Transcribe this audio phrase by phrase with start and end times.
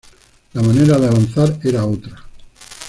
[0.53, 2.15] La manera de avanzar era otra.